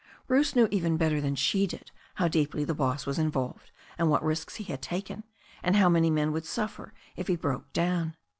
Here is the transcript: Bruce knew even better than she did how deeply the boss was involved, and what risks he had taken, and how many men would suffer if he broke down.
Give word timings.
Bruce 0.25 0.55
knew 0.55 0.67
even 0.71 0.97
better 0.97 1.21
than 1.21 1.35
she 1.35 1.67
did 1.67 1.91
how 2.15 2.27
deeply 2.27 2.63
the 2.63 2.73
boss 2.73 3.05
was 3.05 3.19
involved, 3.19 3.69
and 3.99 4.09
what 4.09 4.23
risks 4.23 4.55
he 4.55 4.63
had 4.63 4.81
taken, 4.81 5.23
and 5.61 5.75
how 5.75 5.89
many 5.89 6.09
men 6.09 6.31
would 6.31 6.47
suffer 6.47 6.91
if 7.15 7.27
he 7.27 7.35
broke 7.35 7.71
down. 7.71 8.15